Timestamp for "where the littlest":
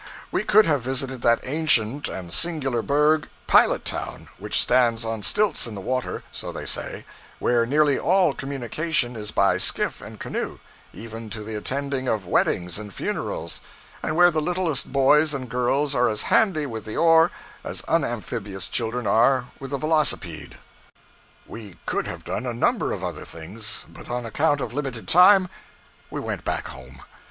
14.15-14.91